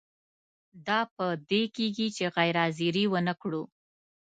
[0.87, 3.63] دا په دې کیږي چې غیر حاضري ونه کړو.